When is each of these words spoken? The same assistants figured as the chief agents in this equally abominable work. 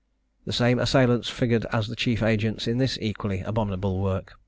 The 0.45 0.51
same 0.51 0.79
assistants 0.79 1.29
figured 1.29 1.67
as 1.71 1.87
the 1.87 1.95
chief 1.95 2.23
agents 2.23 2.65
in 2.65 2.79
this 2.79 2.97
equally 2.99 3.41
abominable 3.41 3.99
work. 4.01 4.33